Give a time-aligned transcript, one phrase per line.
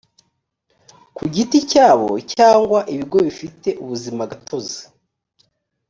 [1.15, 4.81] ku giti cyabo cyangwa ibigo bifite ubuzimagatozi